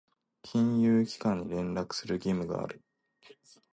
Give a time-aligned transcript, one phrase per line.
[0.41, 2.81] 金融機関に連絡する義務がある。